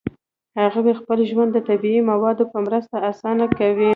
هغوی 0.73 0.93
خپل 1.01 1.19
ژوند 1.29 1.51
د 1.53 1.57
طبیعي 1.69 2.01
موادو 2.11 2.43
په 2.51 2.57
مرسته 2.65 2.95
اسانه 3.11 3.45
کاوه. 3.57 3.89